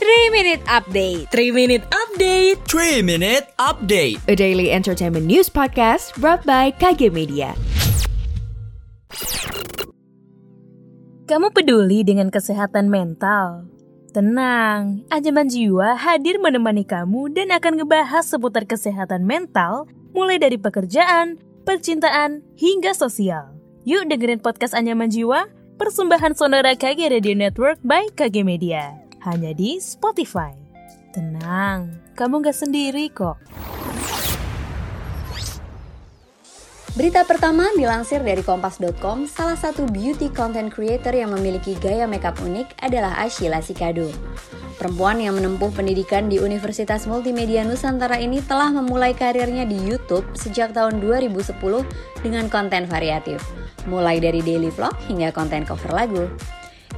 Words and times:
3 0.00 0.32
Minute 0.32 0.64
Update. 0.64 1.28
3 1.28 1.52
Minute 1.52 1.84
Update. 1.92 2.56
3 2.64 3.04
Minute 3.04 3.44
Update. 3.60 4.16
A 4.24 4.32
daily 4.32 4.72
entertainment 4.72 5.28
news 5.28 5.52
podcast 5.52 6.16
brought 6.16 6.40
by 6.48 6.72
KG 6.72 7.12
Media. 7.12 7.52
Kamu 11.28 11.52
peduli 11.52 12.00
dengan 12.00 12.32
kesehatan 12.32 12.88
mental? 12.88 13.68
Tenang, 14.16 15.04
Anjaman 15.12 15.52
Jiwa 15.52 16.00
hadir 16.00 16.40
menemani 16.40 16.88
kamu 16.88 17.36
dan 17.36 17.52
akan 17.52 17.84
ngebahas 17.84 18.24
seputar 18.24 18.64
kesehatan 18.64 19.28
mental 19.28 19.84
mulai 20.16 20.40
dari 20.40 20.56
pekerjaan, 20.56 21.36
percintaan, 21.68 22.40
hingga 22.56 22.96
sosial. 22.96 23.52
Yuk 23.84 24.08
dengerin 24.08 24.40
podcast 24.40 24.72
Anjaman 24.72 25.12
Jiwa, 25.12 25.44
persembahan 25.76 26.32
Sonora 26.32 26.72
KG 26.72 27.12
Radio 27.12 27.36
Network 27.36 27.84
by 27.84 28.08
KG 28.16 28.48
Media 28.48 29.09
hanya 29.24 29.52
di 29.52 29.76
Spotify. 29.80 30.56
Tenang, 31.10 31.98
kamu 32.14 32.40
gak 32.46 32.56
sendiri 32.56 33.10
kok. 33.10 33.36
Berita 36.90 37.22
pertama 37.22 37.70
dilansir 37.78 38.18
dari 38.20 38.42
kompas.com, 38.42 39.24
salah 39.30 39.54
satu 39.54 39.86
beauty 39.88 40.26
content 40.26 40.74
creator 40.74 41.14
yang 41.14 41.30
memiliki 41.30 41.78
gaya 41.78 42.04
makeup 42.04 42.34
unik 42.42 42.82
adalah 42.82 43.14
Ashila 43.22 43.62
Sikado. 43.62 44.10
Perempuan 44.74 45.22
yang 45.22 45.38
menempuh 45.38 45.70
pendidikan 45.70 46.26
di 46.26 46.42
Universitas 46.42 47.06
Multimedia 47.06 47.62
Nusantara 47.62 48.18
ini 48.18 48.42
telah 48.42 48.74
memulai 48.74 49.14
karirnya 49.14 49.68
di 49.68 49.78
YouTube 49.80 50.26
sejak 50.34 50.74
tahun 50.74 50.98
2010 50.98 51.56
dengan 52.26 52.50
konten 52.50 52.90
variatif, 52.90 53.38
mulai 53.86 54.18
dari 54.18 54.42
daily 54.42 54.72
vlog 54.74 54.92
hingga 55.06 55.30
konten 55.30 55.62
cover 55.62 55.94
lagu. 55.94 56.26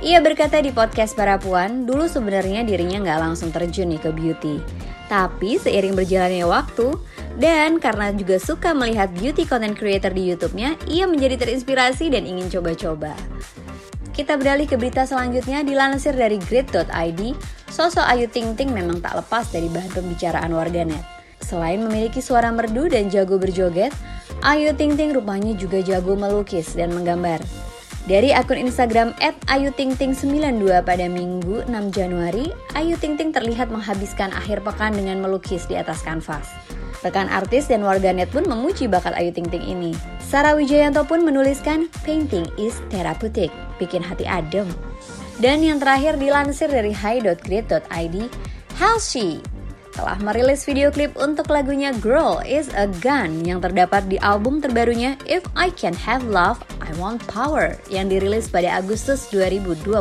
Ia 0.02 0.18
berkata 0.18 0.58
di 0.58 0.74
podcast 0.74 1.14
para 1.14 1.38
puan, 1.38 1.86
dulu 1.86 2.10
sebenarnya 2.10 2.66
dirinya 2.66 2.98
nggak 3.06 3.20
langsung 3.22 3.54
terjun 3.54 3.86
nih 3.86 4.02
ke 4.02 4.10
beauty. 4.10 4.58
Tapi 5.06 5.62
seiring 5.62 5.94
berjalannya 5.94 6.42
waktu, 6.42 6.98
dan 7.38 7.78
karena 7.78 8.10
juga 8.10 8.42
suka 8.42 8.74
melihat 8.74 9.14
beauty 9.14 9.46
content 9.46 9.78
creator 9.78 10.10
di 10.10 10.34
YouTube-nya, 10.34 10.74
ia 10.90 11.06
menjadi 11.06 11.46
terinspirasi 11.46 12.10
dan 12.10 12.26
ingin 12.26 12.50
coba-coba. 12.50 13.14
Kita 14.10 14.34
beralih 14.34 14.66
ke 14.66 14.74
berita 14.74 15.06
selanjutnya 15.06 15.62
dilansir 15.62 16.18
dari 16.18 16.42
grid.id, 16.50 17.20
sosok 17.70 18.02
Ayu 18.02 18.26
Ting 18.26 18.58
Ting 18.58 18.74
memang 18.74 18.98
tak 18.98 19.22
lepas 19.22 19.54
dari 19.54 19.70
bahan 19.70 19.94
pembicaraan 19.94 20.50
warganet. 20.50 21.06
Selain 21.38 21.78
memiliki 21.78 22.18
suara 22.18 22.50
merdu 22.50 22.90
dan 22.90 23.06
jago 23.06 23.38
berjoget, 23.38 23.94
Ayu 24.42 24.74
Ting 24.74 24.98
Ting 24.98 25.14
rupanya 25.14 25.54
juga 25.54 25.78
jago 25.78 26.18
melukis 26.18 26.74
dan 26.74 26.90
menggambar. 26.90 27.38
Dari 28.02 28.34
akun 28.34 28.58
Instagram 28.58 29.14
@ayutingting92 29.46 30.82
pada 30.82 31.06
Minggu 31.06 31.62
6 31.70 31.94
Januari, 31.94 32.50
Ayu 32.74 32.98
Ting 32.98 33.14
Ting 33.14 33.30
terlihat 33.30 33.70
menghabiskan 33.70 34.34
akhir 34.34 34.58
pekan 34.66 34.90
dengan 34.98 35.22
melukis 35.22 35.70
di 35.70 35.78
atas 35.78 36.02
kanvas. 36.02 36.50
Rekan 37.06 37.30
artis 37.30 37.70
dan 37.70 37.86
warganet 37.86 38.26
pun 38.34 38.42
memuji 38.42 38.90
bakat 38.90 39.14
Ayu 39.14 39.30
Ting 39.30 39.46
Ting 39.46 39.62
ini. 39.62 39.94
Sarah 40.18 40.58
Wijayanto 40.58 41.06
pun 41.06 41.22
menuliskan, 41.22 41.86
Painting 42.02 42.50
is 42.58 42.82
therapeutic, 42.90 43.54
bikin 43.78 44.02
hati 44.02 44.26
adem. 44.26 44.66
Dan 45.38 45.62
yang 45.62 45.78
terakhir 45.78 46.18
dilansir 46.18 46.74
dari 46.74 46.90
hi.grid.id, 46.90 48.16
Halsey 48.82 49.51
telah 49.92 50.16
merilis 50.24 50.64
video 50.64 50.88
klip 50.88 51.12
untuk 51.20 51.52
lagunya 51.52 51.92
Girl 52.00 52.40
is 52.40 52.72
a 52.72 52.88
Gun 53.04 53.44
yang 53.44 53.60
terdapat 53.60 54.08
di 54.08 54.16
album 54.24 54.58
terbarunya 54.58 55.20
If 55.28 55.44
I 55.52 55.68
Can 55.68 55.92
Have 55.92 56.24
Love, 56.24 56.64
I 56.80 56.90
Want 56.96 57.20
Power 57.28 57.76
yang 57.92 58.08
dirilis 58.08 58.48
pada 58.48 58.80
Agustus 58.80 59.28
2021. 59.28 59.92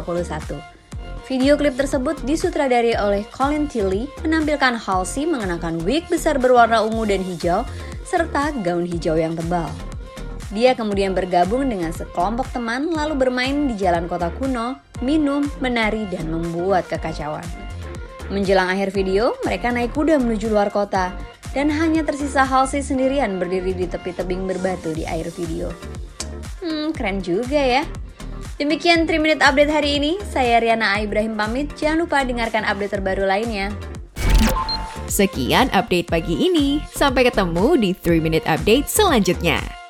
Video 1.27 1.53
klip 1.55 1.75
tersebut 1.79 2.19
disutradari 2.27 2.95
oleh 2.95 3.23
Colin 3.31 3.67
Tilley 3.67 4.07
menampilkan 4.23 4.75
Halsey 4.79 5.27
mengenakan 5.27 5.79
wig 5.83 6.07
besar 6.11 6.39
berwarna 6.39 6.83
ungu 6.83 7.07
dan 7.07 7.23
hijau 7.23 7.63
serta 8.03 8.51
gaun 8.63 8.87
hijau 8.87 9.15
yang 9.15 9.35
tebal. 9.35 9.67
Dia 10.51 10.75
kemudian 10.75 11.15
bergabung 11.15 11.71
dengan 11.71 11.95
sekelompok 11.95 12.51
teman 12.51 12.91
lalu 12.91 13.15
bermain 13.15 13.71
di 13.71 13.79
jalan 13.79 14.11
kota 14.11 14.27
kuno, 14.35 14.75
minum, 14.99 15.47
menari, 15.63 16.03
dan 16.11 16.27
membuat 16.27 16.91
kekacauan. 16.91 17.47
Menjelang 18.31 18.71
akhir 18.71 18.95
video, 18.95 19.35
mereka 19.43 19.75
naik 19.75 19.91
kuda 19.91 20.15
menuju 20.15 20.47
luar 20.47 20.71
kota 20.71 21.11
dan 21.51 21.67
hanya 21.67 22.07
tersisa 22.07 22.47
Halsey 22.47 22.79
sendirian 22.79 23.35
berdiri 23.35 23.75
di 23.75 23.83
tepi 23.83 24.15
tebing 24.15 24.47
berbatu 24.47 24.95
di 24.95 25.03
air 25.03 25.27
video. 25.35 25.67
Hmm, 26.63 26.95
keren 26.95 27.19
juga 27.19 27.59
ya. 27.59 27.83
Demikian 28.55 29.03
3 29.03 29.19
Minute 29.19 29.43
Update 29.43 29.73
hari 29.73 29.99
ini. 29.99 30.15
Saya 30.31 30.63
Riana 30.63 30.95
Ibrahim 31.03 31.35
pamit. 31.35 31.75
Jangan 31.75 32.07
lupa 32.07 32.23
dengarkan 32.23 32.63
update 32.63 32.93
terbaru 32.95 33.27
lainnya. 33.27 33.73
Sekian 35.11 35.67
update 35.75 36.07
pagi 36.07 36.47
ini. 36.47 36.79
Sampai 36.87 37.27
ketemu 37.27 37.75
di 37.75 37.91
3 37.91 38.21
Minute 38.23 38.47
Update 38.47 38.87
selanjutnya. 38.87 39.80